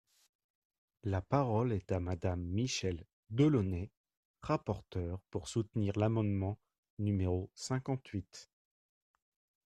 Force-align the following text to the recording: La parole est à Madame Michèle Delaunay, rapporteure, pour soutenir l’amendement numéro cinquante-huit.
La 1.03 1.21
parole 1.21 1.73
est 1.73 1.91
à 1.91 1.99
Madame 1.99 2.41
Michèle 2.41 3.05
Delaunay, 3.29 3.91
rapporteure, 4.41 5.21
pour 5.29 5.47
soutenir 5.47 5.93
l’amendement 5.99 6.57
numéro 6.97 7.51
cinquante-huit. 7.53 8.49